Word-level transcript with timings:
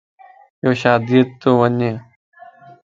يو 0.63 0.71
شاديءَ 0.81 1.23
تَ 1.39 1.41
وڃتو 1.59 1.89